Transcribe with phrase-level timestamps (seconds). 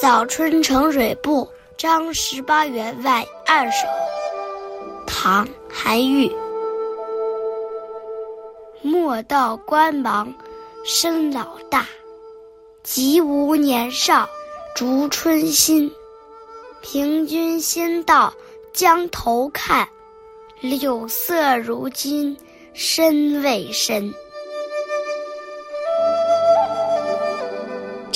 [0.00, 3.78] 早春呈水部张十八员外二首，
[5.08, 6.30] 唐·韩愈。
[8.80, 10.32] 莫道官忙
[10.84, 11.84] 身老大，
[12.84, 14.28] 及无年少
[14.72, 15.90] 逐春心。
[16.80, 18.32] 凭君先到
[18.72, 19.88] 江头看，
[20.60, 22.36] 柳色如今
[22.72, 24.14] 深未深。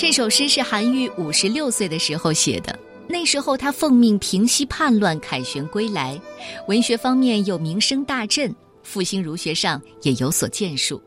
[0.03, 2.77] 这首诗是韩愈五十六岁的时候写的。
[3.07, 6.21] 那时候他奉命平息叛乱，凯旋归来，
[6.67, 8.53] 文学方面又名声大振，
[8.83, 11.01] 复兴儒学上也有所建树，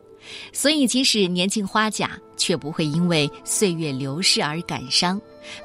[0.53, 5.19] 所以即使年近花甲，却不会因为岁月流逝而感伤，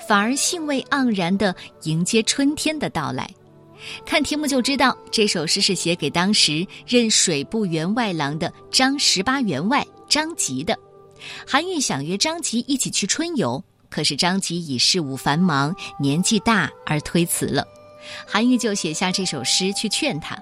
[0.08, 3.32] 反而兴味盎然地迎接春天的到来。
[4.04, 10.76] 看题目就知道，这首诗是写给当时任水部员外郎的张十八员外张籍的。
[11.47, 17.66] 韩愈想约张籍一起去春游，可是张籍以事务繁忙、年纪大而推辞了。
[18.27, 20.38] 韩愈就写下这首诗去劝他。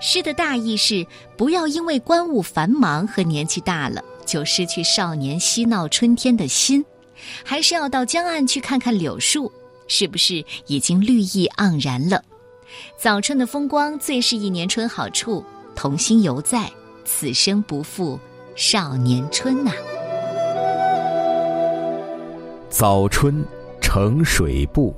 [0.00, 6.84] 诗的大意是：不要因为官务繁忙和年纪大了，就失去少年嬉闹春天的心，
[7.44, 9.50] 还是要到江岸去看看柳树，
[9.88, 12.22] 是不是已经绿意盎然了？
[12.96, 16.70] 早春的风光最是一年春好处，童心犹在，
[17.04, 18.18] 此生不负
[18.54, 19.72] 少年春呐。
[22.82, 23.44] 早春
[23.80, 24.92] 呈水部，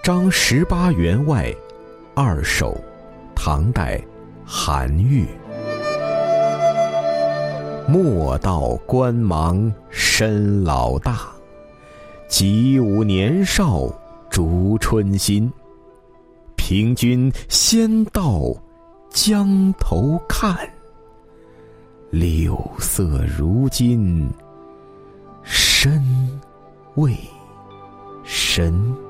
[0.00, 1.52] 张十八员外
[2.14, 2.80] 二首，
[3.34, 4.00] 唐代，
[4.46, 5.26] 韩愈。
[7.88, 11.22] 莫道官忙身老大，
[12.28, 13.92] 及吾年少
[14.30, 15.52] 逐春心。
[16.54, 18.54] 凭君先到
[19.10, 20.56] 江头看，
[22.10, 24.30] 柳色如今
[25.42, 26.00] 深。
[26.96, 27.16] 未
[28.22, 29.03] 深。